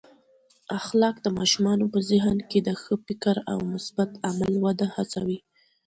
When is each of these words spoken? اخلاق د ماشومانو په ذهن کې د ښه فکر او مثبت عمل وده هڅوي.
اخلاق 0.79 1.15
د 1.21 1.27
ماشومانو 1.39 1.85
په 1.93 1.99
ذهن 2.09 2.37
کې 2.49 2.59
د 2.67 2.69
ښه 2.81 2.95
فکر 3.05 3.35
او 3.51 3.57
مثبت 3.71 4.09
عمل 4.27 4.53
وده 4.65 4.87
هڅوي. 4.95 5.37